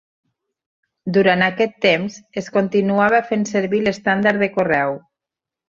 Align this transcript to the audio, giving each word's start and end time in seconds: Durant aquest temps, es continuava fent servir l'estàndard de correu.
Durant 1.17 1.43
aquest 1.47 1.75
temps, 1.87 2.17
es 2.43 2.49
continuava 2.57 3.21
fent 3.29 3.47
servir 3.53 3.85
l'estàndard 3.85 4.43
de 4.47 4.51
correu. 4.59 4.99